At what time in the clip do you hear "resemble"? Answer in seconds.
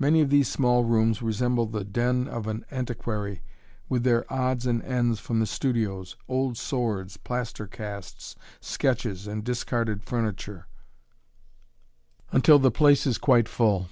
1.22-1.64